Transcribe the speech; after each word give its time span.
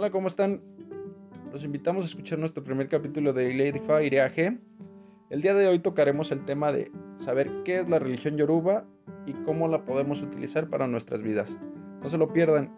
Hola, 0.00 0.08
¿cómo 0.08 0.28
están? 0.28 0.62
Los 1.52 1.62
invitamos 1.62 2.04
a 2.04 2.08
escuchar 2.08 2.38
nuestro 2.38 2.64
primer 2.64 2.88
capítulo 2.88 3.34
de 3.34 3.52
Ladyfy 3.52 4.06
Iriage. 4.06 4.58
El 5.28 5.42
día 5.42 5.52
de 5.52 5.66
hoy 5.66 5.78
tocaremos 5.78 6.32
el 6.32 6.42
tema 6.46 6.72
de 6.72 6.90
saber 7.16 7.50
qué 7.66 7.80
es 7.80 7.88
la 7.90 7.98
religión 7.98 8.38
yoruba 8.38 8.86
y 9.26 9.34
cómo 9.44 9.68
la 9.68 9.84
podemos 9.84 10.22
utilizar 10.22 10.70
para 10.70 10.86
nuestras 10.86 11.20
vidas. 11.20 11.54
No 12.02 12.08
se 12.08 12.16
lo 12.16 12.32
pierdan. 12.32 12.74